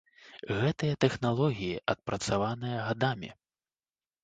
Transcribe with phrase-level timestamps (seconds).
[0.61, 3.33] Гэтыя тэхналогіі адпрацаваныя гадамі.